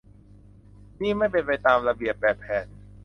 [1.01, 2.65] นี่ไม่เป็นตามระเบียบแบบแผน